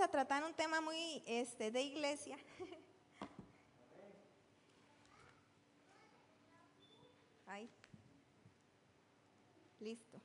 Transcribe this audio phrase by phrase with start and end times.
[0.00, 2.38] a tratar un tema muy este, de iglesia.
[7.46, 7.68] Ahí.
[9.78, 10.18] Listo.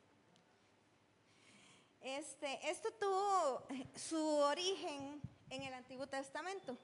[2.01, 6.77] Este, esto tuvo su origen en el Antiguo Testamento.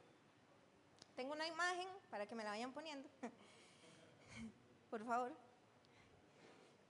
[1.16, 3.08] Tengo una imagen para que me la vayan poniendo.
[4.89, 5.31] Por favor.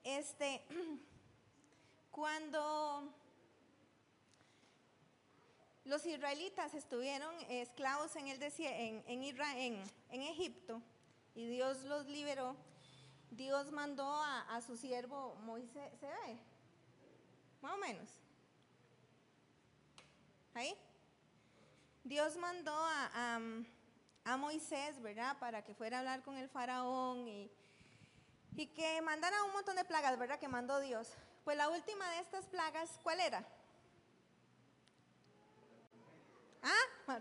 [0.04, 0.66] Este,
[2.12, 3.14] cuando
[5.86, 8.28] los israelitas estuvieron esclavos en,
[10.08, 10.82] Egipto
[11.34, 12.56] y Dios los liberó.
[13.32, 16.38] Dios mandó a, su siervo Moisés, ¿se ve?
[17.62, 18.10] Más o menos.
[20.54, 20.78] ¿Ahí?
[22.04, 23.40] Dios mandó a,
[24.26, 25.38] a, Moisés, ¿verdad?
[25.40, 27.50] Para que fuera a hablar con el faraón y,
[28.56, 30.40] y que mandara un montón de plagas, ¿verdad?
[30.40, 31.10] Que mandó Dios.
[31.44, 33.48] Pues la última de estas plagas, ¿cuál era?
[36.62, 37.20] ¿Ah?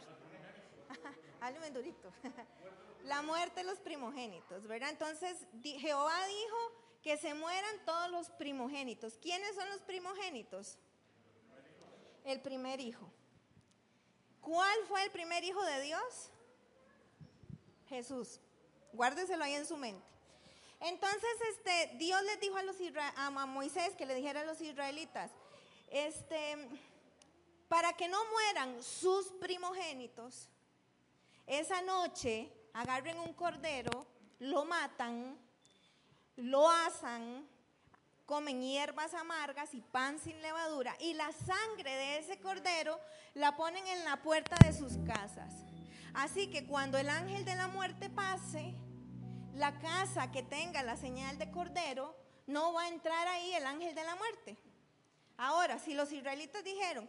[1.40, 2.12] Háblame durito.
[3.04, 4.90] La muerte de los primogénitos, ¿verdad?
[4.90, 6.56] Entonces Jehová dijo
[7.02, 9.16] que se mueran todos los primogénitos.
[9.18, 10.76] ¿Quiénes son los primogénitos?
[12.24, 13.10] El primer hijo.
[14.42, 16.30] ¿Cuál fue el primer hijo de Dios?
[17.88, 18.40] Jesús.
[18.92, 20.04] Guárdeselo ahí en su mente.
[20.80, 22.76] Entonces, este, Dios les dijo a, los
[23.16, 25.30] a Moisés que le dijera a los israelitas,
[25.90, 26.68] este,
[27.70, 30.48] para que no mueran sus primogénitos,
[31.46, 34.08] esa noche agarren un cordero,
[34.40, 35.38] lo matan,
[36.34, 37.48] lo asan,
[38.26, 42.98] comen hierbas amargas y pan sin levadura, y la sangre de ese cordero
[43.34, 45.54] la ponen en la puerta de sus casas.
[46.12, 48.74] Así que cuando el ángel de la muerte pase,
[49.54, 52.16] la casa que tenga la señal de cordero,
[52.48, 54.56] no va a entrar ahí el ángel de la muerte.
[55.36, 57.08] Ahora, si los israelitas dijeron,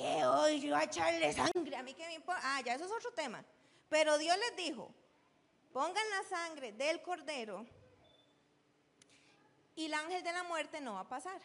[0.00, 2.40] que yo a echarle sangre, a mí que me importa.
[2.42, 3.44] Ah, ya eso es otro tema.
[3.88, 4.92] Pero Dios les dijo,
[5.72, 7.66] pongan la sangre del cordero
[9.76, 11.40] y el ángel de la muerte no va a pasar.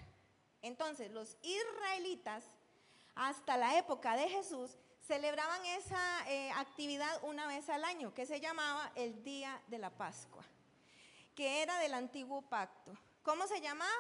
[0.62, 2.44] Entonces los israelitas,
[3.16, 4.78] hasta la época de Jesús,
[5.08, 9.90] celebraban esa eh, actividad una vez al año, que se llamaba el Día de la
[9.92, 10.44] Pascua,
[11.36, 12.94] que era del antiguo pacto.
[13.24, 13.92] ¿Cómo se llamaba?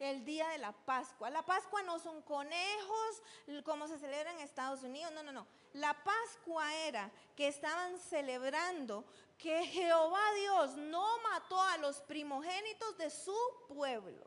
[0.00, 1.30] El día de la Pascua.
[1.30, 3.22] La Pascua no son conejos
[3.64, 5.46] como se celebra en Estados Unidos, no, no, no.
[5.74, 9.04] La Pascua era que estaban celebrando
[9.38, 13.36] que Jehová Dios no mató a los primogénitos de su
[13.68, 14.26] pueblo.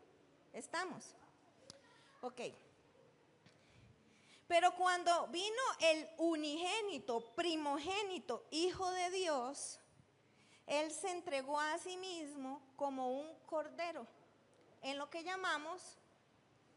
[0.53, 1.15] ¿Estamos?
[2.21, 2.41] Ok.
[4.47, 9.79] Pero cuando vino el unigénito, primogénito, hijo de Dios,
[10.67, 14.05] Él se entregó a sí mismo como un cordero
[14.83, 15.97] en lo que llamamos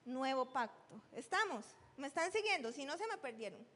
[0.05, 1.03] nuevo pacto.
[1.13, 1.65] ¿Estamos?
[1.97, 2.73] ¿Me están siguiendo?
[2.73, 3.67] Si no, se me perdieron.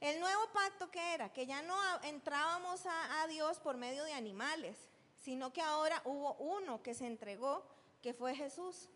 [0.00, 4.76] El nuevo pacto que era, que ya no entrábamos a, Dios por medio de animales,
[5.16, 7.64] sino que ahora hubo uno que se entregó,
[8.00, 8.88] que fue Jesús.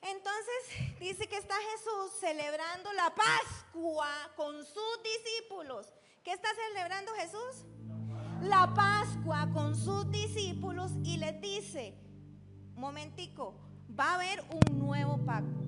[0.00, 5.92] Entonces dice que está Jesús celebrando la Pascua con sus discípulos.
[6.22, 7.64] ¿Qué está celebrando Jesús?
[8.42, 11.94] La Pascua con sus discípulos y les dice,
[12.76, 13.54] momentico,
[13.98, 15.64] va a haber un nuevo pacto.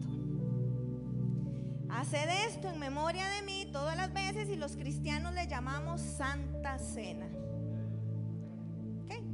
[1.88, 6.78] Haced esto en memoria de mí todas las veces y los cristianos le llamamos Santa
[6.78, 7.26] Cena.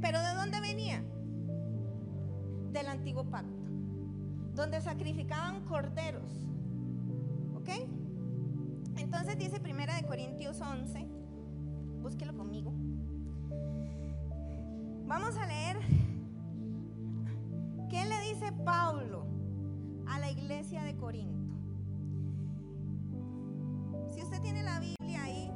[0.01, 1.03] ¿Pero de dónde venía?
[2.71, 3.63] Del antiguo pacto,
[4.53, 6.31] donde sacrificaban corderos.
[7.55, 7.69] ¿Ok?
[8.97, 11.07] Entonces dice Primera de Corintios 11,
[12.01, 12.73] búsquelo conmigo.
[15.05, 15.77] Vamos a leer
[17.93, 19.27] ¿Qué le dice Pablo
[20.07, 21.53] a la iglesia de Corinto?
[24.11, 25.51] Si usted tiene la Biblia ahí,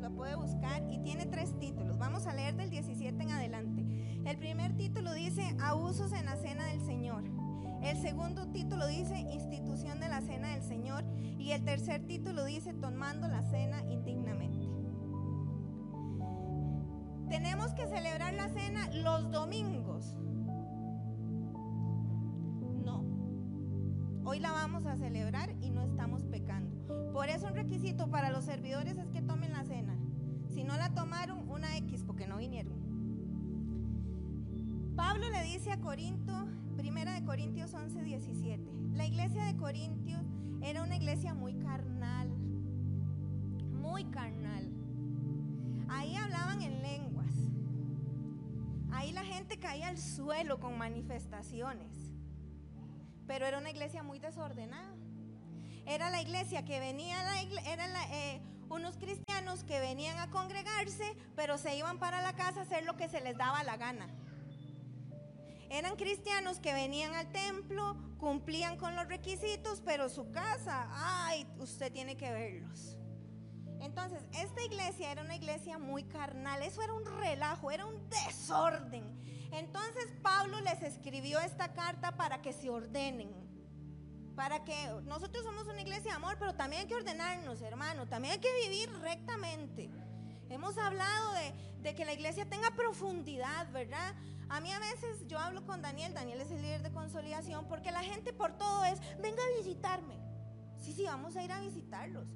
[0.00, 1.98] lo puede buscar y tiene tres títulos.
[1.98, 3.84] Vamos a leer del 17 en adelante.
[4.24, 7.24] El primer título dice Abusos en la cena del Señor.
[7.82, 11.04] El segundo título dice Institución de la cena del Señor.
[11.38, 14.66] Y el tercer título dice Tomando la cena indignamente.
[17.28, 20.16] Tenemos que celebrar la cena los domingos.
[24.28, 27.12] Hoy la vamos a celebrar y no estamos pecando.
[27.12, 29.96] Por eso un requisito para los servidores es que tomen la cena.
[30.48, 32.74] Si no la tomaron, una X porque no vinieron.
[34.96, 36.32] Pablo le dice a Corinto,
[36.76, 38.68] primera de Corintios 11, 17.
[38.94, 40.24] La iglesia de Corintios
[40.60, 42.28] era una iglesia muy carnal,
[43.80, 44.68] muy carnal.
[45.88, 47.32] Ahí hablaban en lenguas.
[48.90, 52.05] Ahí la gente caía al suelo con manifestaciones
[53.26, 54.94] pero era una iglesia muy desordenada.
[55.86, 57.40] era la iglesia que venía, la
[57.70, 62.62] eran eh, unos cristianos que venían a congregarse, pero se iban para la casa a
[62.64, 64.08] hacer lo que se les daba la gana.
[65.68, 71.92] Eran cristianos que venían al templo, cumplían con los requisitos, pero su casa, ay, usted
[71.92, 72.96] tiene que verlos.
[73.80, 79.04] Entonces, esta iglesia era una iglesia muy carnal, eso era un relajo, era un desorden.
[79.52, 83.30] Entonces Pablo les escribió esta carta para que se ordenen,
[84.34, 88.34] para que nosotros somos una iglesia de amor, pero también hay que ordenarnos, hermano, también
[88.34, 89.90] hay que vivir rectamente.
[90.48, 91.32] Hemos hablado
[91.82, 94.14] de, que la iglesia tenga profundidad, ¿verdad?
[94.48, 97.92] A mí a veces yo hablo con Daniel, Daniel es el líder de consolidación, porque
[97.92, 100.16] la gente por todo es, venga a visitarme.
[100.78, 102.28] Sí, sí, vamos a ir a visitarlos.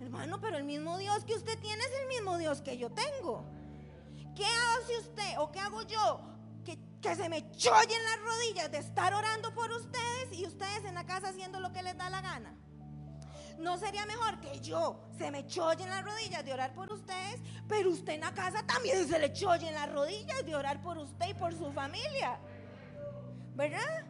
[0.00, 3.44] Hermano, pero el mismo Dios que usted tiene es el mismo Dios que yo tengo.
[4.34, 6.33] ¿Qué hace usted o qué hago yo?
[7.04, 11.04] Que, se me chollen las rodillas de estar orando por ustedes y ustedes en la
[11.04, 12.56] casa haciendo lo que les da la gana.
[13.58, 17.42] ¿No sería mejor que yo se me cholle en las rodillas de orar por ustedes,
[17.68, 20.96] pero usted en la casa también se le cholle en las rodillas de orar por
[20.96, 22.38] usted y por su familia?
[23.54, 24.06] ¿Verdad?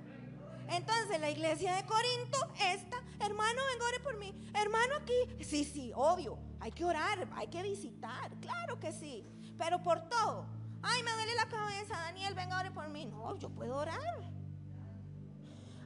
[0.69, 4.51] Entonces la iglesia de Corinto, esta, hermano, venga, ore por mí.
[4.55, 9.27] Hermano aquí, sí, sí, obvio, hay que orar, hay que visitar, claro que sí,
[9.59, 10.54] pero por todo.
[10.87, 13.07] Ay, me duele la cabeza, Daniel, venga, ore por mí.
[13.07, 13.99] No, yo puedo orar.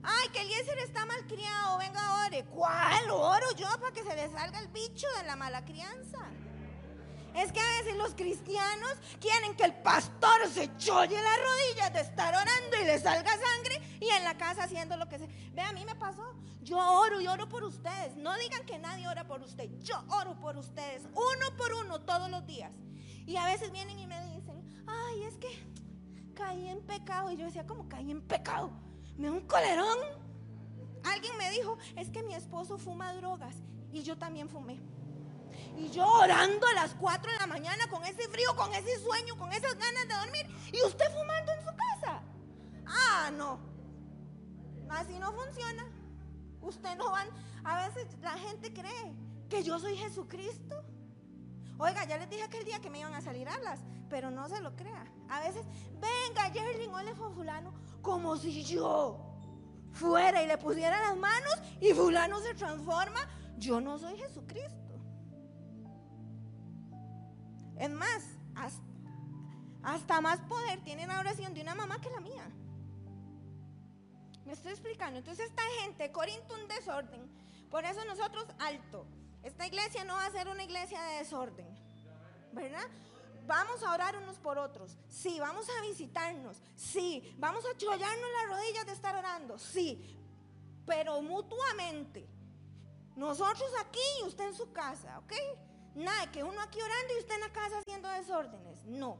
[0.03, 2.45] Ay, que Eliezer está mal criado, venga, ore.
[2.47, 6.19] ¿Cuál oro yo para que se le salga el bicho de la mala crianza?
[7.35, 12.01] Es que a veces los cristianos quieren que el pastor se cholle las rodillas de
[12.01, 15.29] estar orando y le salga sangre y en la casa haciendo lo que sea.
[15.53, 16.35] Ve, a mí me pasó.
[16.63, 18.17] Yo oro y oro por ustedes.
[18.17, 19.71] No digan que nadie ora por usted.
[19.83, 22.73] Yo oro por ustedes, uno por uno, todos los días.
[23.27, 24.38] Y a veces vienen y me dicen,
[24.89, 25.49] ay, es que
[26.35, 27.31] caí en pecado.
[27.31, 28.71] Y yo decía, ¿cómo caí en pecado?
[29.19, 29.99] me da un colerón.
[31.05, 33.55] Alguien me dijo, es que mi esposo fuma drogas
[33.93, 34.81] y yo también fumé.
[35.77, 39.37] Y yo orando a las 4 de la mañana con ese frío, con ese sueño,
[39.37, 40.47] con esas ganas de dormir.
[40.73, 42.23] Y usted fumando en su casa.
[42.87, 43.59] Ah, no.
[44.89, 45.87] Así no funciona.
[46.61, 47.29] Usted no van.
[47.65, 49.15] A veces la gente cree
[49.49, 50.85] que yo soy Jesucristo.
[51.79, 53.81] Oiga, ya les dije aquel día que me iban a salir alas,
[54.11, 55.07] pero no se lo crea.
[55.29, 55.65] A veces,
[55.95, 57.73] venga, Jerling, ole fulano,
[58.03, 59.25] como si yo
[59.93, 63.21] fuera y le pusiera las manos y fulano se transforma.
[63.59, 65.01] Yo no soy Jesucristo.
[67.77, 68.25] Es más,
[69.83, 72.51] hasta, más poder tiene la oración de una mamá que la mía.
[74.45, 75.19] Me estoy explicando.
[75.19, 77.31] Entonces esta gente, Corinto, un desorden.
[77.71, 79.07] Por eso nosotros, alto.
[79.43, 81.67] Esta iglesia no va a ser una iglesia de desorden.
[82.53, 82.89] ¿Verdad?
[83.47, 84.99] Vamos a orar unos por otros.
[85.09, 86.61] Sí, vamos a visitarnos.
[86.77, 89.59] Sí, vamos a chollarnos las rodillas de estar orando.
[89.59, 90.19] Sí,
[90.87, 92.29] pero mutuamente.
[93.17, 95.33] Nosotros aquí y usted en su casa, ¿ok?
[95.95, 98.85] Nada, que uno aquí orando y usted en la casa haciendo desórdenes.
[98.85, 99.19] No,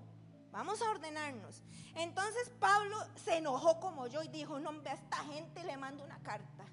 [0.51, 1.63] vamos a ordenarnos.
[1.95, 6.23] Entonces Pablo se enojó como yo y dijo, no, a esta gente le mando una
[6.23, 6.65] carta.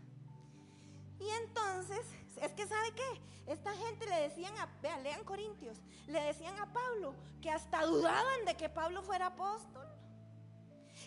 [1.20, 2.06] Y entonces,
[2.42, 3.22] es que ¿sabe qué?
[3.48, 8.46] Esta gente le decían a, vean, lean Corintios, le decían a Pablo que hasta dudaban
[8.46, 9.88] de que Pablo fuera apóstol.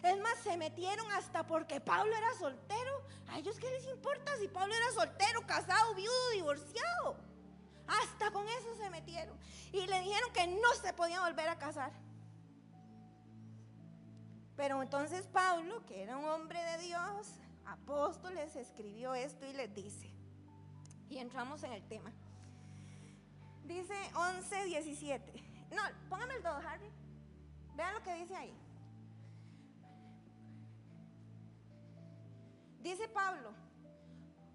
[0.02, 3.02] Es más, se metieron hasta porque Pablo era soltero.
[3.28, 7.16] ¿A ellos qué les importa si Pablo era soltero, casado, viudo, divorciado?
[7.86, 9.36] Hasta con eso se metieron.
[9.72, 11.92] Y le dijeron que no se podía volver a casar.
[14.56, 17.28] Pero entonces Pablo, que era un hombre de Dios,
[17.68, 20.10] apóstoles, escribió esto y les dice.
[21.08, 22.12] Y entramos en el tema.
[23.64, 25.32] Dice 11, 17.
[25.70, 26.90] No, póngame el 2, Harry.
[27.74, 28.54] Vean lo que dice ahí.
[32.80, 33.52] Dice Pablo,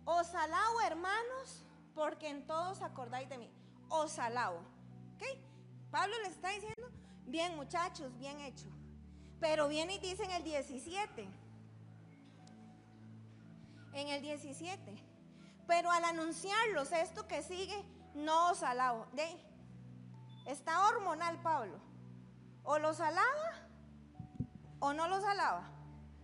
[0.05, 3.51] os alabo hermanos, porque en todos acordáis de mí.
[3.89, 4.60] Os alabo.
[5.15, 5.24] ¿Ok?
[5.91, 6.89] Pablo les está diciendo,
[7.25, 8.67] bien muchachos, bien hecho.
[9.39, 11.42] Pero viene y dice en el 17
[13.93, 14.81] en el 17.
[15.67, 17.83] Pero al anunciarlos esto que sigue,
[18.13, 19.07] no os alabo.
[20.45, 21.79] Está hormonal Pablo.
[22.63, 23.67] O los alaba
[24.79, 25.69] o no los alaba.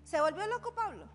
[0.04, 1.06] ¿Se volvió loco Pablo?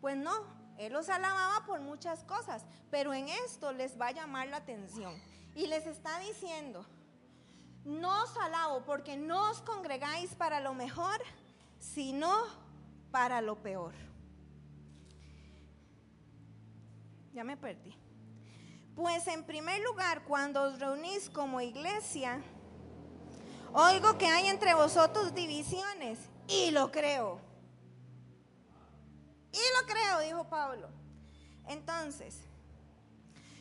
[0.00, 0.32] Pues no,
[0.78, 5.14] él los alababa por muchas cosas, pero en esto les va a llamar la atención.
[5.54, 6.84] Y les está diciendo,
[7.84, 11.20] no os alabo porque no os congregáis para lo mejor,
[11.78, 12.32] sino
[13.10, 14.07] para lo peor.
[17.32, 17.94] Ya me perdí.
[18.94, 22.42] Pues en primer lugar, cuando os reunís como iglesia,
[23.72, 26.18] oigo que hay entre vosotros divisiones
[26.48, 27.40] y lo creo.
[29.52, 30.88] Y lo creo, dijo Pablo.
[31.66, 32.40] Entonces,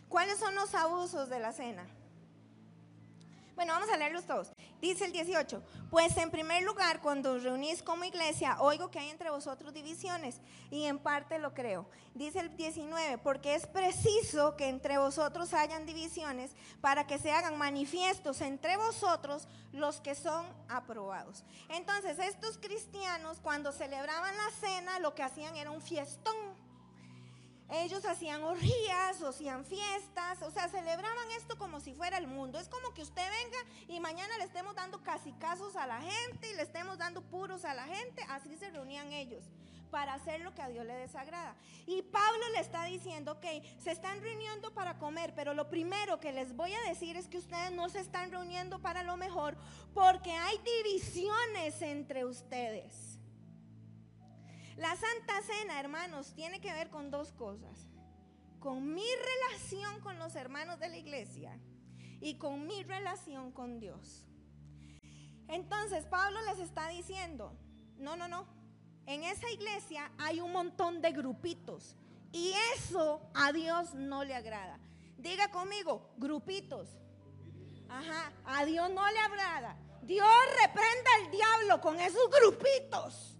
[0.09, 1.85] ¿cuáles son los abusos de la cena?
[3.55, 4.51] Bueno, vamos a leerlos todos.
[4.81, 9.09] Dice el 18, pues en primer lugar, cuando os reunís como iglesia, oigo que hay
[9.09, 11.87] entre vosotros divisiones y en parte lo creo.
[12.13, 17.57] Dice el 19, porque es preciso que entre vosotros hayan divisiones para que se hagan
[17.57, 21.43] manifiestos entre vosotros los que son aprobados.
[21.69, 26.35] Entonces, estos cristianos cuando celebraban la cena, lo que hacían era un fiestón
[27.69, 32.59] ellos hacían orgías, hacían fiestas, o sea, celebraban esto como si fuera el mundo.
[32.59, 33.57] Es como que usted venga
[33.87, 37.65] y mañana le estemos dando casi casos a la gente y le estemos dando puros
[37.65, 38.23] a la gente.
[38.29, 39.43] Así se reunían ellos
[39.89, 41.55] para hacer lo que a Dios le desagrada.
[41.85, 43.45] Y Pablo le está diciendo, ok,
[43.79, 47.37] se están reuniendo para comer, pero lo primero que les voy a decir es que
[47.37, 49.57] ustedes no se están reuniendo para lo mejor
[49.93, 53.06] porque hay divisiones entre ustedes.
[54.77, 57.87] La Santa Cena, hermanos, tiene que ver con dos cosas.
[58.59, 61.59] Con mi relación con los hermanos de la iglesia
[62.21, 64.27] y con mi relación con Dios.
[65.47, 67.57] Entonces Pablo les está diciendo,
[67.97, 68.45] no, no, no,
[69.07, 71.95] en esa iglesia hay un montón de grupitos
[72.31, 74.79] y eso a Dios no le agrada.
[75.17, 76.89] Diga conmigo, grupitos.
[77.89, 79.75] Ajá, a Dios no le agrada.
[80.03, 80.27] Dios
[80.61, 83.36] reprenda al diablo con esos grupitos.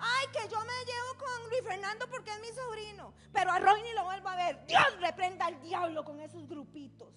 [0.00, 3.12] Ay, que yo me llevo con Luis Fernando porque es mi sobrino.
[3.32, 4.64] Pero a Roy ni lo vuelvo a ver.
[4.66, 7.12] Dios reprenda al diablo con esos grupitos.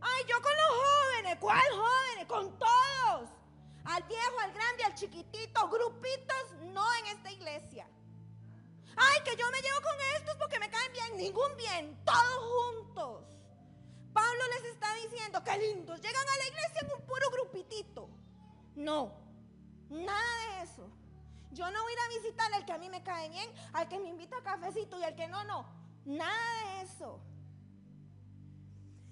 [0.00, 1.36] Ay, yo con los jóvenes.
[1.38, 2.26] ¿Cuál jóvenes?
[2.26, 3.28] Con todos.
[3.84, 5.68] Al viejo, al grande, al chiquitito.
[5.68, 7.86] Grupitos no en esta iglesia.
[8.96, 11.16] Ay, que yo me llevo con estos porque me caen bien.
[11.18, 12.02] Ningún bien.
[12.04, 13.24] Todos juntos.
[14.14, 16.00] Pablo les está diciendo que lindos.
[16.00, 18.08] Llegan a la iglesia en un puro grupitito.
[18.74, 19.12] No.
[19.90, 20.90] Nada de eso.
[21.52, 23.88] Yo no voy a ir a visitar al que a mí me cae bien, al
[23.88, 25.66] que me invita a cafecito y al que no, no.
[26.04, 27.20] Nada de eso.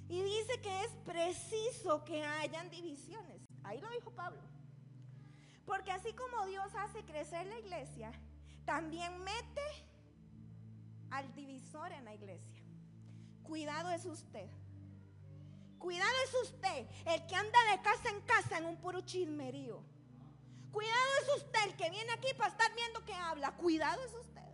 [0.08, 3.42] Y dice que es preciso que hayan divisiones.
[3.64, 4.40] Ahí lo dijo Pablo.
[5.66, 8.10] Porque así como Dios hace crecer la iglesia,
[8.64, 9.88] también mete
[11.10, 12.62] al divisor en la iglesia.
[13.42, 14.48] Cuidado es usted.
[15.78, 19.82] Cuidado es usted, el que anda de casa en casa en un puro chismerío.
[20.78, 23.50] Cuidado es usted el que viene aquí para estar viendo que habla.
[23.56, 24.48] Cuidado es usted.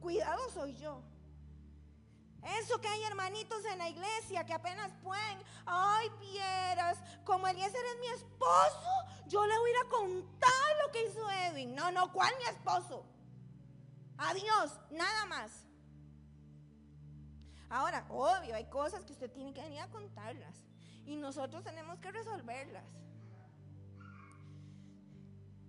[0.00, 1.02] Cuidado soy yo.
[2.58, 7.98] Eso que hay hermanitos en la iglesia que apenas pueden, ay, vieras, como Eliezer es
[8.00, 8.88] mi esposo,
[9.26, 11.74] yo le voy a contar lo que hizo Edwin.
[11.74, 13.04] No, no, ¿cuál mi esposo?
[14.16, 15.66] Adiós, nada más.
[17.68, 20.56] Ahora, obvio, hay cosas que usted tiene que venir a contarlas
[21.04, 23.05] y nosotros tenemos que resolverlas.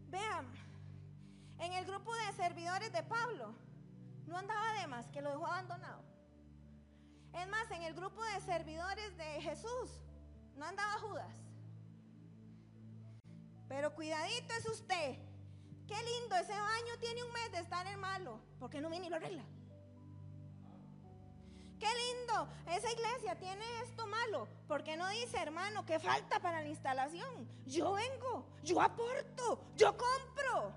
[0.10, 0.48] Vean,
[1.60, 3.54] en el grupo de servidores de Pablo
[4.26, 6.04] no andaba de más, que lo dejó abandonado.
[7.34, 10.02] Es más, en el grupo de servidores de Jesús
[10.56, 11.36] no andaba Judas.
[13.68, 15.20] Pero cuidadito es usted.
[15.88, 18.40] Qué lindo, ese baño tiene un mes de estar en malo.
[18.60, 19.44] porque no viene y lo arregla?
[21.80, 24.48] Qué lindo, esa iglesia tiene esto malo.
[24.68, 27.48] porque no dice, hermano, que falta para la instalación?
[27.66, 30.74] Yo vengo, yo aporto, yo compro.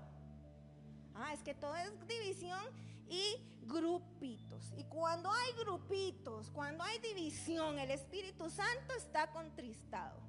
[1.15, 2.63] Ah, es que todo es división
[3.09, 4.71] y grupitos.
[4.77, 10.19] Y cuando hay grupitos, cuando hay división, el Espíritu Santo está contristado.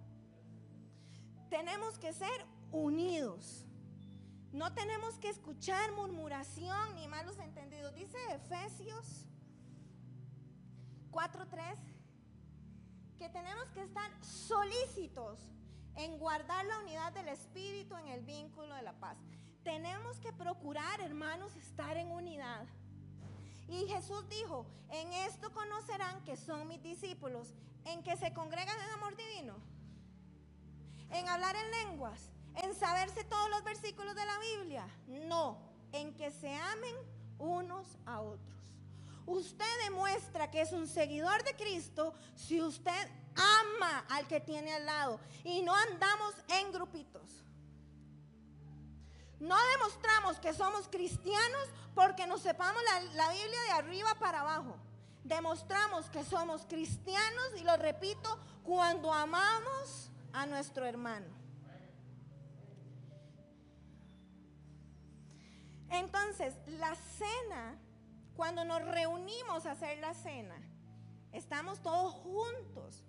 [1.49, 3.67] Tenemos que ser unidos.
[4.53, 7.95] No tenemos que escuchar murmuración ni malos entendidos.
[7.95, 9.27] Dice Efesios
[11.13, 11.77] 4.3,
[13.19, 15.39] que tenemos que estar solícitos
[15.97, 19.19] en guardar la unidad del Espíritu en el vínculo de la paz.
[19.63, 22.67] Tenemos que procurar, hermanos, estar en unidad.
[23.69, 27.55] Y Jesús dijo, en esto conocerán que son mis discípulos,
[27.85, 29.55] en que se congregan en amor divino,
[31.11, 32.31] en hablar en lenguas,
[32.63, 34.87] en saberse todos los versículos de la Biblia.
[35.29, 35.59] No,
[35.93, 36.97] en que se amen
[37.39, 38.62] unos a otros.
[39.27, 44.87] Usted demuestra que es un seguidor de Cristo si usted ama al que tiene al
[44.87, 47.23] lado y no andamos en grupitos.
[49.39, 54.77] No demostramos que somos cristianos porque nos sepamos la, la, Biblia de arriba para abajo.
[55.25, 61.27] Demostramos que somos cristianos, y lo repito, cuando amamos a nuestro hermano.
[65.91, 67.79] Entonces, la cena
[68.37, 70.57] cuando nos reunimos a hacer la cena,
[71.33, 73.05] estamos todos juntos,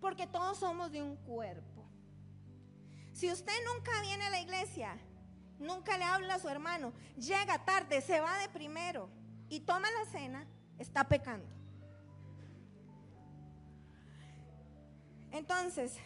[0.00, 1.84] porque todos somos de un cuerpo.
[3.12, 4.96] Si usted nunca viene a la iglesia,
[5.58, 9.08] nunca le habla a su hermano, llega tarde, se va de primero,
[9.48, 10.46] y toma la cena,
[10.78, 11.46] está pecando.
[15.30, 15.96] Entonces,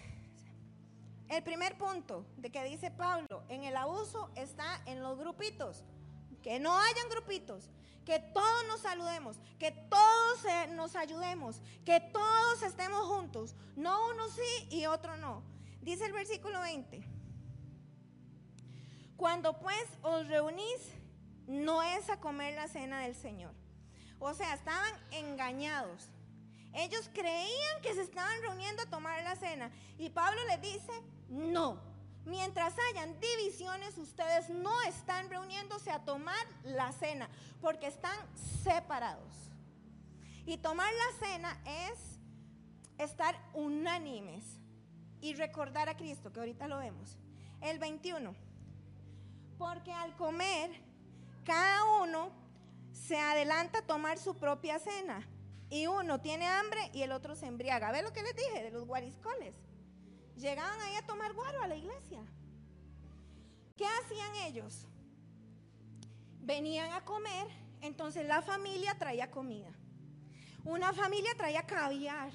[1.29, 5.85] el primer punto de que dice Pablo, en el abuso está en los grupitos.
[6.43, 7.71] Que no hayan grupitos,
[8.05, 13.55] que todos nos saludemos, que todos nos ayudemos, que todos estemos juntos.
[13.77, 15.43] No uno sí y otro no.
[15.81, 17.03] Dice el versículo 20.
[19.17, 20.93] Cuando pues os reunís,
[21.47, 23.53] no es a comer la cena del Señor.
[24.19, 26.09] O sea, estaban engañados.
[26.75, 29.71] Ellos creían que se estaban reuniendo a tomar la cena.
[29.99, 30.93] Y Pablo les dice,
[31.29, 31.92] no.
[32.25, 37.29] Mientras hayan divisiones, ustedes no están reuniéndose a tomar la cena,
[37.61, 38.17] porque están
[38.63, 39.33] separados.
[40.47, 42.19] Y tomar la cena es
[42.99, 44.45] estar unánimes
[45.21, 47.17] y recordar a Cristo, que ahorita lo vemos.
[47.61, 48.35] El 21.
[49.59, 50.71] Porque al comer,
[51.45, 52.31] cada uno
[52.93, 55.27] se adelanta a tomar su propia cena.
[55.71, 57.93] Y uno tiene hambre y el otro se embriaga.
[57.93, 59.55] ¿Ve lo que les dije de los guariscoles?
[60.37, 62.23] Llegaban ahí a tomar guaro a la iglesia.
[63.77, 64.87] ¿Qué hacían ellos?
[66.41, 67.47] Venían a comer,
[67.81, 69.71] entonces la familia traía comida.
[70.65, 72.33] Una familia traía caviar,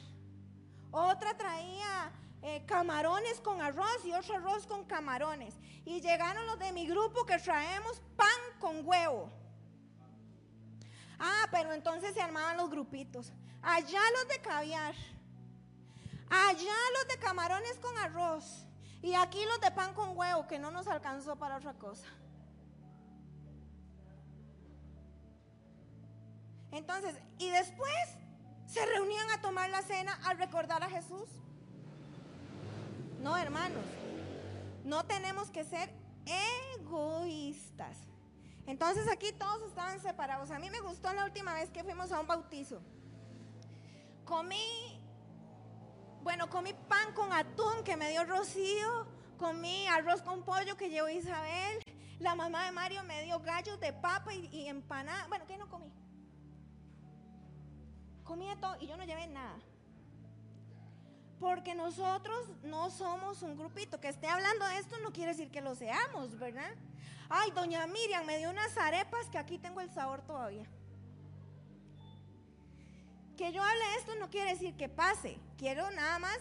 [0.92, 2.12] otra traía
[2.42, 5.56] eh, camarones con arroz y otro arroz con camarones.
[5.86, 8.27] Y llegaron los de mi grupo que traemos pan
[8.60, 9.32] con huevo.
[11.20, 13.34] Ah, pero entonces se armaban los grupitos.
[13.62, 14.96] Allá los de caviar.
[16.30, 18.66] Allá los de camarones con arroz.
[19.02, 22.08] Y aquí los de pan con huevo, que no nos alcanzó para otra cosa.
[26.72, 27.94] Entonces, y después
[28.66, 31.28] se reunían a tomar la cena al recordar a Jesús.
[33.22, 33.84] No, hermanos,
[34.84, 35.90] no tenemos que ser
[36.78, 37.98] egoístas.
[38.66, 40.52] Entonces aquí todos estaban separados.
[40.52, 42.82] A mí me gustó la última vez que fuimos a un bautizo.
[44.26, 44.97] Comí,
[46.28, 51.08] bueno, comí pan con atún que me dio Rocío, comí arroz con pollo que llevó
[51.08, 51.82] Isabel,
[52.20, 55.26] la mamá de Mario me dio gallos de papa y, empanada.
[55.30, 55.90] Bueno, ¿qué no comí?
[58.26, 59.58] Comí todo y yo no llevé nada.
[61.40, 64.02] Porque nosotros no somos un grupito.
[64.02, 66.76] Que esté hablando de esto no quiere decir que lo seamos, ¿verdad?
[67.30, 70.68] Ay, doña Miriam me dio unas arepas que aquí tengo el sabor todavía.
[73.38, 75.38] Que yo hable esto no quiere decir que pase.
[75.58, 76.39] Quiero nada más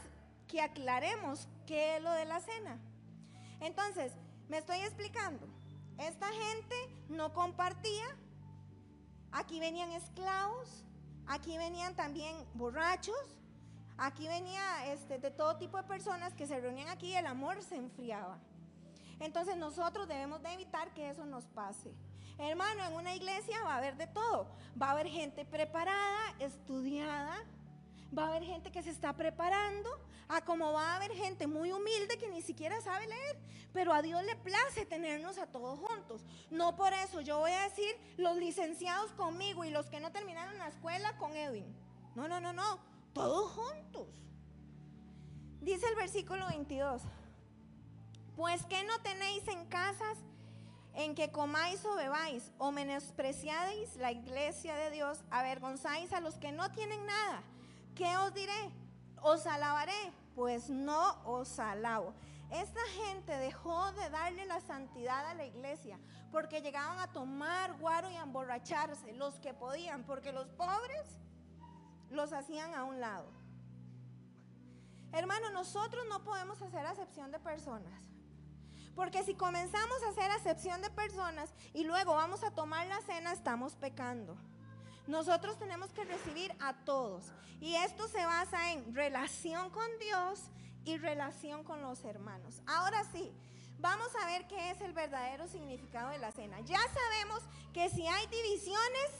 [0.48, 2.78] que aclaremos qué es lo de la cena.
[3.60, 4.12] Entonces,
[4.48, 5.46] me estoy explicando.
[5.98, 6.74] Esta gente
[7.08, 8.06] no compartía.
[9.30, 10.84] Aquí venían esclavos.
[11.26, 13.36] Aquí venían también borrachos.
[13.98, 17.62] Aquí venía este, de todo tipo de personas que se reunían aquí y el amor
[17.62, 18.38] se enfriaba.
[19.20, 21.94] Entonces nosotros debemos de evitar que eso nos pase.
[22.38, 24.46] Hermano, en una iglesia va a haber de todo.
[24.80, 27.44] Va a haber gente preparada, estudiada.
[28.16, 29.90] Va a haber gente que se está preparando.
[30.28, 33.38] A como va a haber gente muy humilde que ni siquiera sabe leer.
[33.72, 36.24] Pero a Dios le place tenernos a todos juntos.
[36.50, 40.58] No por eso yo voy a decir los licenciados conmigo y los que no terminaron
[40.58, 41.74] la escuela con Edwin.
[42.14, 42.78] No, no, no, no.
[43.12, 44.08] Todos juntos.
[45.60, 47.02] Dice el versículo 22.
[48.36, 50.18] Pues que no tenéis en casas
[50.96, 56.52] en que comáis o bebáis, o menospreciáis la iglesia de Dios, avergonzáis a los que
[56.52, 57.42] no tienen nada.
[57.94, 58.70] ¿Qué os diré?
[59.20, 60.12] ¿Os alabaré?
[60.34, 62.14] Pues no os alabo.
[62.50, 65.98] Esta gente dejó de darle la santidad a la iglesia
[66.32, 71.18] porque llegaban a tomar guaro y a emborracharse, los que podían, porque los pobres
[72.10, 73.26] los hacían a un lado.
[75.12, 78.15] Hermano, nosotros no podemos hacer acepción de personas.
[78.96, 83.30] Porque si comenzamos a hacer acepción de personas y luego vamos a tomar la cena,
[83.30, 84.36] estamos pecando.
[85.06, 87.26] Nosotros tenemos que recibir a todos.
[87.60, 90.40] Y esto se basa en relación con Dios
[90.86, 92.62] y relación con los hermanos.
[92.66, 93.30] Ahora sí,
[93.78, 96.58] vamos a ver qué es el verdadero significado de la cena.
[96.60, 97.42] Ya sabemos
[97.74, 99.10] que si hay divisiones,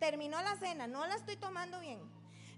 [0.00, 2.00] terminó la cena, no la estoy tomando bien.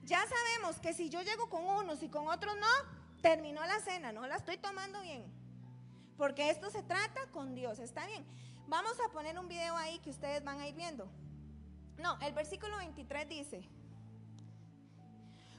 [0.05, 4.13] Ya sabemos que si yo llego con unos y con otros no, terminó la cena,
[4.13, 5.38] no la estoy tomando bien.
[6.19, 8.27] Porque esto se trata con Dios, ¿está bien?
[8.67, 11.09] Vamos a poner un video ahí que ustedes van a ir viendo.
[11.97, 13.69] No, el versículo 23 dice,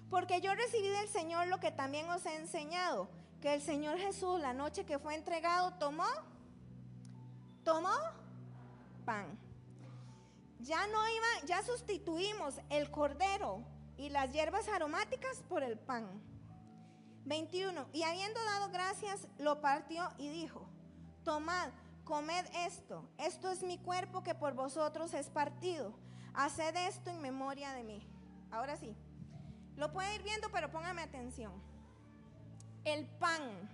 [0.09, 3.09] porque yo recibí del Señor lo que también os he enseñado,
[3.41, 6.07] que el Señor Jesús la noche que fue entregado tomó,
[7.63, 7.93] tomó
[9.05, 9.39] pan.
[10.59, 13.63] Ya no iba, ya sustituimos el cordero
[13.97, 16.21] y las hierbas aromáticas por el pan.
[17.29, 17.87] 21.
[17.93, 20.67] Y habiendo dado gracias, lo partió y dijo,
[21.23, 21.69] tomad,
[22.03, 25.93] comed esto, esto es mi cuerpo que por vosotros es partido.
[26.33, 28.07] haced esto en memoria de mí.
[28.51, 28.95] Ahora sí,
[29.77, 31.53] lo puede ir viendo, pero póngame atención.
[32.83, 33.69] El pan.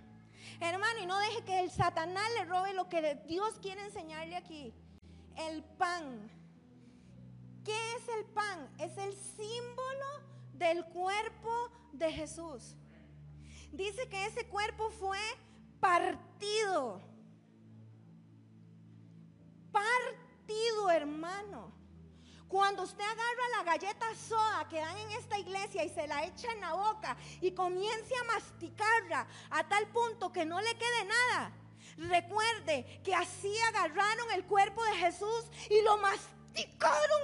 [0.60, 4.74] Hermano, y no deje que el Satanás le robe lo que Dios quiere enseñarle aquí.
[5.36, 6.30] El pan.
[7.64, 8.68] ¿Qué es el pan?
[8.78, 10.06] Es el símbolo
[10.52, 12.76] del cuerpo de Jesús.
[13.76, 15.18] Dice que ese cuerpo fue
[15.80, 17.02] partido.
[19.70, 21.74] Partido, hermano.
[22.48, 26.50] Cuando usted agarra la galleta soda que dan en esta iglesia y se la echa
[26.52, 31.52] en la boca y comience a masticarla a tal punto que no le quede nada,
[31.98, 36.35] recuerde que así agarraron el cuerpo de Jesús y lo masticaron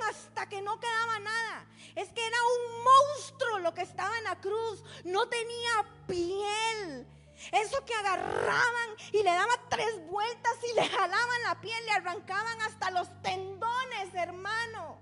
[0.09, 1.66] hasta que no quedaba nada.
[1.95, 7.07] Es que era un monstruo lo que estaba en la cruz, no tenía piel.
[7.51, 12.61] Eso que agarraban y le daban tres vueltas y le jalaban la piel, le arrancaban
[12.62, 15.01] hasta los tendones, hermano.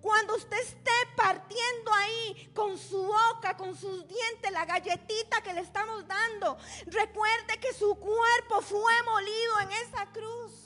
[0.00, 5.60] Cuando usted esté partiendo ahí con su boca, con sus dientes, la galletita que le
[5.60, 10.59] estamos dando, recuerde que su cuerpo fue molido en esa cruz.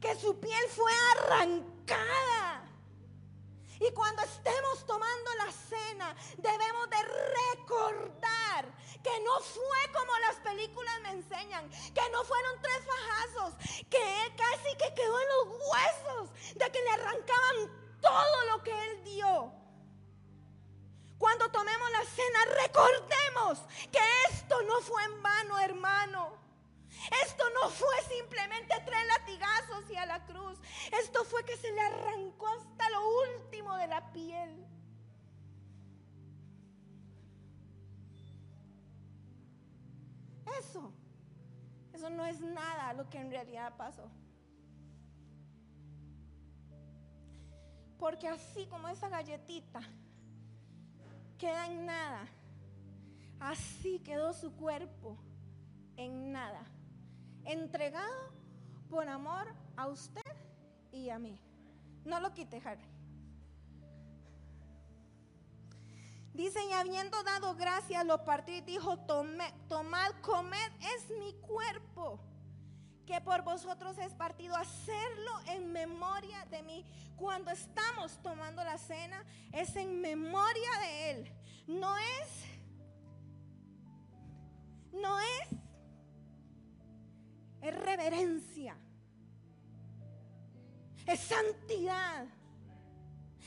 [0.00, 2.64] Que su piel fue arrancada.
[3.80, 8.64] Y cuando estemos tomando la cena, debemos de recordar
[9.02, 13.54] que no fue como las películas me enseñan, que no fueron tres fajazos,
[13.88, 18.72] que él casi que quedó en los huesos, de que le arrancaban todo lo que
[18.72, 19.52] Él dio.
[21.18, 23.58] Cuando tomemos la cena, recordemos
[23.90, 26.47] que esto no fue en vano, hermano.
[27.24, 30.58] Esto no fue simplemente tres latigazos y a la cruz.
[31.00, 33.00] Esto fue que se le arrancó hasta lo
[33.36, 34.66] último de la piel.
[40.58, 40.92] Eso,
[41.92, 44.10] eso no es nada lo que en realidad pasó.
[47.98, 49.80] Porque así como esa galletita
[51.36, 52.26] queda en nada,
[53.40, 55.16] así quedó su cuerpo
[55.96, 56.64] en nada,
[57.48, 58.30] entregado
[58.88, 60.22] por amor a usted
[60.92, 61.40] y a mí.
[62.04, 62.88] No lo quite, Harry.
[66.38, 72.20] Dice, y habiendo dado gracias, lo partió y dijo, tomad, comed, es mi cuerpo
[73.06, 76.84] que por vosotros es partido, hacerlo en memoria de mí.
[77.16, 81.32] Cuando estamos tomando la cena, es en memoria de Él.
[81.66, 82.44] No es,
[84.92, 85.48] no es,
[87.60, 88.76] es reverencia,
[91.06, 92.26] es santidad.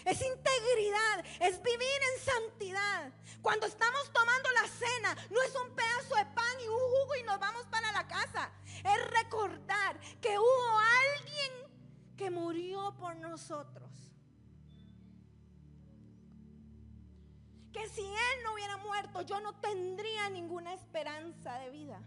[0.05, 3.13] Es integridad, es vivir en santidad.
[3.41, 7.23] Cuando estamos tomando la cena, no es un pedazo de pan y un jugo y
[7.23, 8.51] nos vamos para la casa.
[8.77, 11.71] Es recordar que hubo alguien
[12.17, 13.91] que murió por nosotros.
[17.71, 22.01] Que si Él no hubiera muerto, yo no tendría ninguna esperanza de vida.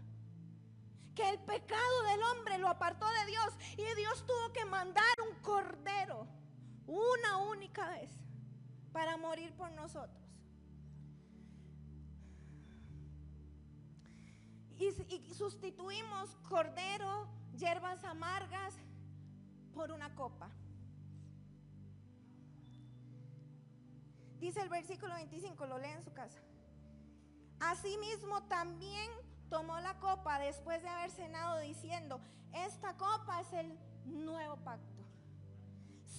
[1.15, 5.35] Que el pecado del hombre lo apartó de Dios y Dios tuvo que mandar un
[5.41, 6.27] cordero
[6.87, 8.11] una única vez
[8.91, 10.25] para morir por nosotros.
[14.77, 14.91] Y,
[15.33, 18.73] sustituimos cordero, hierbas amargas
[19.73, 20.49] por una copa.
[24.39, 26.39] Dice el versículo 25, lo lee en su casa.
[27.59, 29.09] Asimismo también
[29.49, 32.19] tomó la copa después de haber cenado diciendo,
[32.53, 34.95] esta copa es el nuevo pacto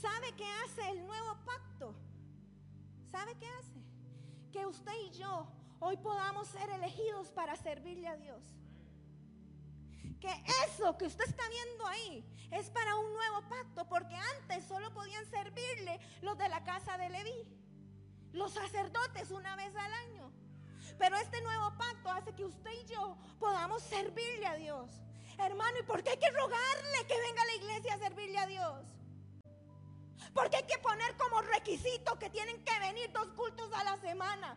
[0.01, 1.95] ¿Sabe qué hace el nuevo pacto?
[3.11, 3.83] ¿Sabe qué hace?
[4.53, 5.47] Que usted y yo
[5.81, 8.43] hoy podamos ser elegidos para servirle a Dios.
[10.21, 10.31] Que
[10.67, 15.25] eso que usted está viendo ahí es para un nuevo pacto, porque antes solo podían
[15.27, 17.49] servirle los de la casa de Leví,
[18.33, 20.26] los sacerdotes una vez al año.
[20.99, 24.91] Pero este nuevo pacto hace que usted y yo podamos servirle a Dios.
[25.39, 28.47] Hermano, ¿y por qué hay que rogarle que venga a la iglesia a servirle a
[28.47, 28.87] Dios?
[30.33, 34.57] Porque hay que poner como requisito que tienen que venir dos cultos a la semana.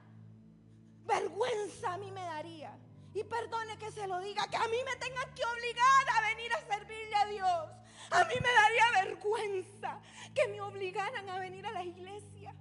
[1.05, 2.77] Vergüenza a mí me daría.
[3.13, 6.53] Y perdone que se lo diga, que a mí me tengan que obligar a venir
[6.53, 7.69] a servirle a Dios.
[8.11, 10.01] A mí me daría vergüenza
[10.33, 12.55] que me obligaran a venir a la iglesia.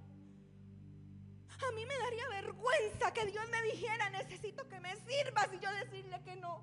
[1.67, 5.71] A mí me daría vergüenza que Dios me dijera, necesito que me sirvas y yo
[5.71, 6.61] decirle que no.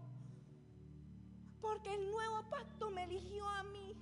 [1.61, 3.95] Porque el nuevo pacto me eligió a mí.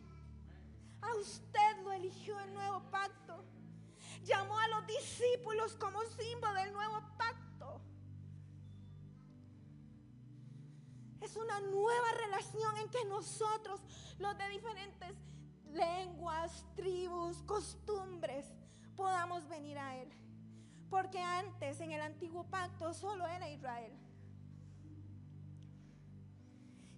[1.01, 3.45] A usted lo eligió el nuevo pacto.
[4.23, 7.81] Llamó a los discípulos como símbolo del nuevo pacto.
[11.21, 13.81] Es una nueva relación en que nosotros,
[14.19, 15.15] los de diferentes
[15.73, 17.45] lenguas, tribus,
[19.49, 20.24] venir a Él.
[20.95, 23.93] Porque antes, en el antiguo pacto, solo era Israel.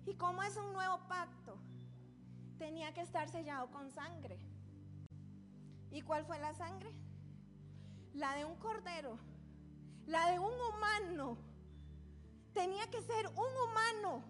[0.04, 1.56] Y como es un nuevo pacto,
[2.58, 4.38] tenía que estar sellado con sangre.
[5.90, 6.92] ¿Y cuál fue la sangre?
[8.12, 9.18] La de un cordero,
[10.04, 11.38] la de un humano.
[12.52, 14.22] Tenía que ser un humano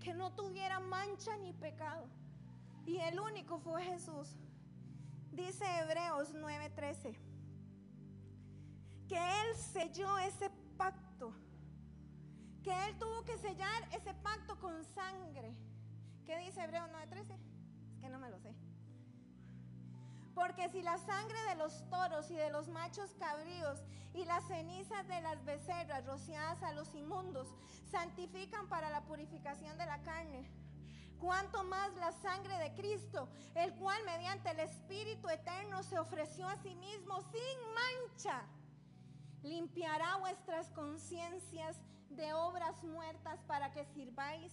[0.00, 2.08] que no tuviera mancha ni pecado.
[2.86, 4.36] Y el único fue Jesús.
[5.30, 7.31] Dice Hebreos 9:13
[9.08, 11.32] que Él selló ese pacto,
[12.62, 15.54] que Él tuvo que sellar ese pacto con sangre.
[16.26, 17.38] ¿Qué dice Hebreos 9:13?
[17.92, 18.54] Es que no me lo sé.
[20.34, 23.82] Porque si la sangre de los toros y de los machos cabríos
[24.14, 27.48] y las cenizas de las becerras rociadas a los inmundos
[27.90, 30.50] santifican para la purificación de la carne,
[31.18, 36.56] cuanto más la sangre de Cristo, el cual mediante el Espíritu Eterno se ofreció a
[36.56, 38.42] sí mismo sin mancha,
[39.42, 44.52] limpiará vuestras conciencias de obras muertas para que sirváis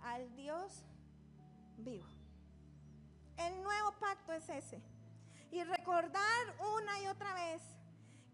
[0.00, 0.84] al Dios
[1.76, 2.06] vivo.
[3.36, 4.80] El nuevo pacto es ese.
[5.50, 7.62] Y recordar una y otra vez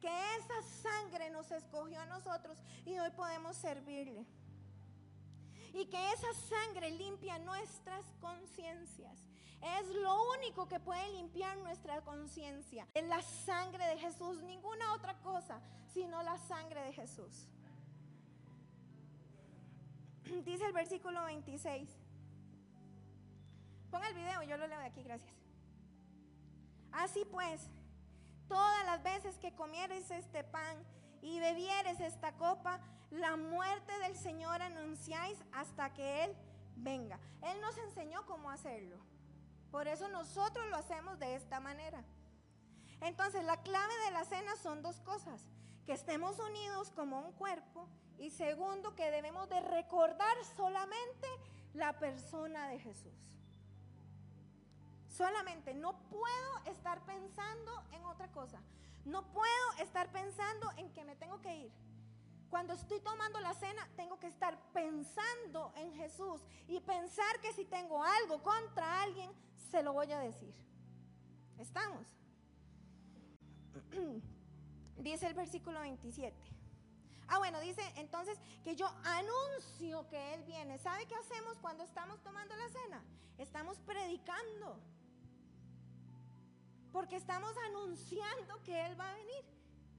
[0.00, 4.26] que esa sangre nos escogió a nosotros y hoy podemos servirle
[5.76, 9.26] y que esa sangre limpia nuestras conciencias.
[9.78, 12.86] Es lo único que puede limpiar nuestra conciencia.
[12.94, 15.60] Es la sangre de Jesús, ninguna otra cosa,
[15.96, 17.48] sino la sangre de Jesús.
[20.44, 21.88] Dice el versículo 26.
[23.90, 25.32] Pon el video, yo lo leo de aquí, gracias.
[26.92, 27.70] Así pues,
[28.46, 30.76] todas las veces que comieres este pan
[31.22, 32.78] y bebieres esta copa,
[33.10, 36.36] la muerte del Señor anunciáis hasta que Él
[36.76, 37.18] venga.
[37.40, 38.98] Él nos enseñó cómo hacerlo.
[39.70, 42.04] Por eso nosotros lo hacemos de esta manera.
[43.00, 45.40] Entonces, la clave de la cena son dos cosas.
[45.86, 51.28] Que estemos unidos como un cuerpo y segundo, que debemos de recordar solamente
[51.74, 53.14] la persona de Jesús.
[55.08, 58.60] Solamente, no puedo estar pensando en otra cosa.
[59.04, 61.72] No puedo estar pensando en que me tengo que ir.
[62.50, 67.64] Cuando estoy tomando la cena, tengo que estar pensando en Jesús y pensar que si
[67.64, 69.30] tengo algo contra alguien,
[69.70, 70.54] se lo voy a decir.
[71.58, 72.06] ¿Estamos?
[74.98, 76.34] dice el versículo 27.
[77.28, 80.78] Ah, bueno, dice entonces que yo anuncio que Él viene.
[80.78, 83.02] ¿Sabe qué hacemos cuando estamos tomando la cena?
[83.38, 84.80] Estamos predicando.
[86.92, 89.44] Porque estamos anunciando que Él va a venir.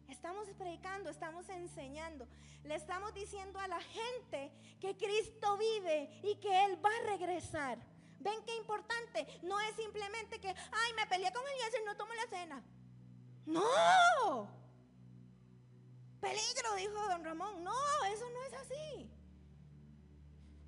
[0.07, 2.27] Estamos predicando, estamos enseñando.
[2.63, 7.77] Le estamos diciendo a la gente que Cristo vive y que Él va a regresar.
[8.19, 9.27] ¿Ven qué importante?
[9.43, 12.63] No es simplemente que, ay, me peleé con el y no tomo la cena.
[13.45, 14.66] No.
[16.19, 17.63] Peligro, dijo don Ramón.
[17.63, 17.73] No,
[18.11, 19.11] eso no es así.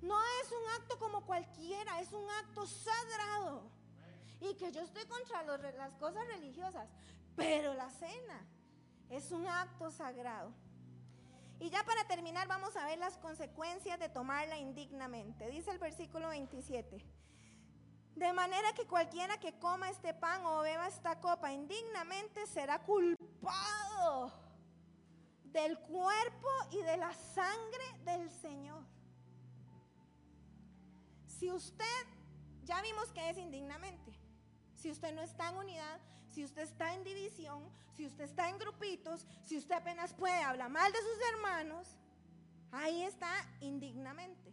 [0.00, 3.70] No es un acto como cualquiera, es un acto sagrado.
[4.40, 6.88] Y que yo estoy contra las cosas religiosas,
[7.36, 8.46] pero la cena
[9.10, 10.52] es un acto sagrado.
[11.58, 15.50] Y ya para terminar vamos a ver las consecuencias de tomarla indignamente.
[15.50, 17.04] Dice el versículo 27.
[18.16, 24.32] De manera que cualquiera que coma este pan o beba esta copa indignamente será culpado
[25.52, 28.84] del cuerpo y de la sangre del Señor.
[31.26, 32.06] Si usted,
[32.64, 34.12] ya vimos que es indignamente,
[34.74, 37.62] si usted no está en unidad, si usted está en división,
[37.96, 41.96] si usted está en grupitos, si usted apenas puede hablar mal de sus hermanos,
[42.72, 44.52] ahí está indignamente.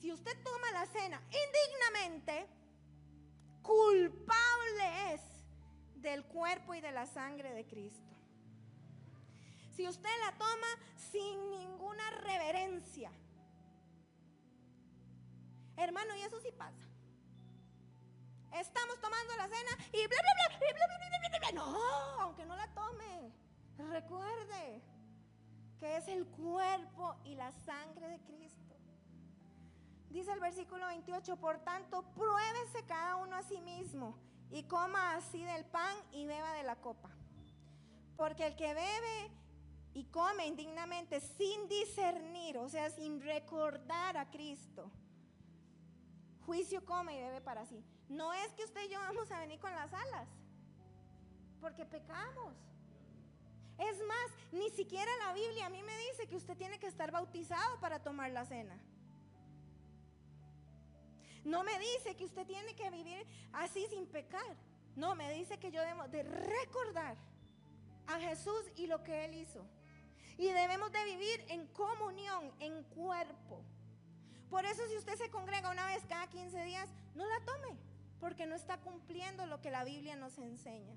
[0.00, 2.46] Si usted toma la cena indignamente,
[3.62, 5.20] culpable es
[5.96, 8.15] del cuerpo y de la sangre de Cristo.
[9.76, 13.12] Si usted la toma sin ninguna reverencia,
[15.76, 16.82] hermano, y eso sí pasa.
[18.54, 22.56] Estamos tomando la cena y bla, bla, bla, bla, bla, bla, bla, No, aunque no
[22.56, 23.30] la tome,
[23.76, 24.82] recuerde
[25.78, 28.76] que es el cuerpo y la sangre de Cristo.
[30.08, 34.16] Dice el versículo 28, por tanto, pruébese cada uno a sí mismo
[34.50, 37.10] y coma así del pan y beba de la copa.
[38.16, 39.30] Porque el que bebe
[39.96, 44.90] y come indignamente sin discernir, o sea, sin recordar a Cristo,
[46.44, 47.82] juicio come y bebe para sí.
[48.06, 50.28] No es que usted y yo vamos a venir con las alas,
[51.62, 52.52] porque pecamos.
[53.78, 57.10] Es más, ni siquiera la Biblia a mí me dice que usted tiene que estar
[57.10, 58.78] bautizado para tomar la cena.
[61.42, 64.58] No me dice que usted tiene que vivir así sin pecar.
[64.94, 67.16] No, me dice que yo debo de recordar
[68.08, 69.64] a Jesús y lo que Él hizo.
[70.38, 73.62] Y debemos de vivir en comunión, en cuerpo.
[74.50, 77.76] Por eso si usted se congrega una vez cada 15 días, no la tome,
[78.20, 80.94] porque no está cumpliendo lo que la Biblia nos enseña.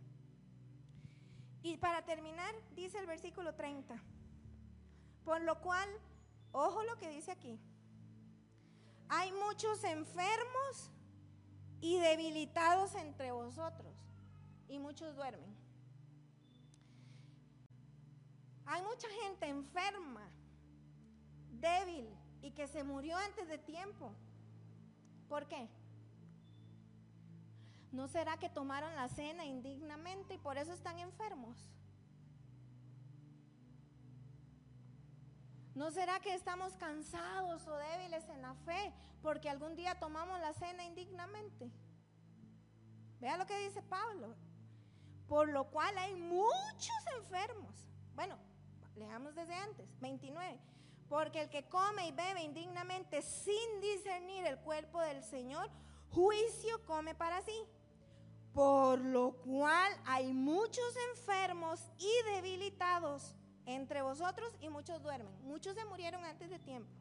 [1.61, 3.95] Y para terminar, dice el versículo 30,
[5.25, 5.89] por lo cual,
[6.51, 7.59] ojo lo que dice aquí,
[9.09, 10.91] hay muchos enfermos
[11.81, 13.93] y debilitados entre vosotros,
[14.67, 15.58] y muchos duermen.
[18.71, 20.29] Hay mucha gente enferma,
[21.53, 22.07] débil
[22.43, 24.13] y que se murió antes de tiempo.
[25.27, 25.67] ¿Por qué?
[27.91, 31.57] ¿No será que tomaron la cena indignamente y por eso están enfermos?
[35.73, 40.53] ¿No será que estamos cansados o débiles en la fe porque algún día tomamos la
[40.53, 41.71] cena indignamente?
[43.19, 44.35] Vea lo que dice Pablo.
[45.27, 47.73] Por lo cual hay muchos enfermos.
[48.13, 48.37] Bueno,
[48.99, 50.59] leamos desde antes, 29.
[51.07, 55.69] Porque el que come y bebe indignamente sin discernir el cuerpo del Señor,
[56.11, 57.63] juicio come para sí.
[58.53, 63.35] Por lo cual hay muchos enfermos y debilitados
[63.65, 65.33] entre vosotros y muchos duermen.
[65.43, 66.91] Muchos se murieron antes de tiempo.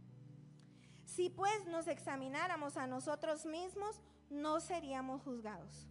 [1.04, 5.88] Si pues nos examináramos a nosotros mismos, no seríamos juzgados.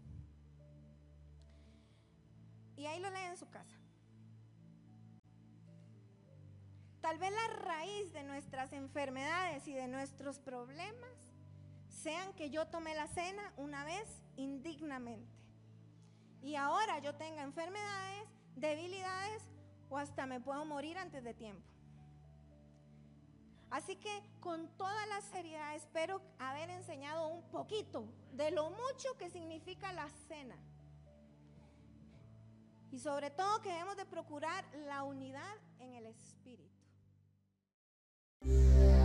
[2.75, 3.76] Y ahí lo lee en su casa.
[7.07, 11.09] Tal vez la raíz de nuestras enfermedades y de nuestros problemas
[11.87, 15.31] sean que yo tomé la cena una vez indignamente.
[16.41, 19.41] Y ahora yo tenga enfermedades, debilidades
[19.89, 21.65] o hasta me puedo morir antes de tiempo.
[23.69, 29.29] Así que con toda la seriedad espero haber enseñado un poquito de lo mucho que
[29.29, 30.57] significa la cena.
[32.91, 36.76] Y sobre todo que debemos de procurar la unidad en el Espíritu.
[38.45, 38.96] Música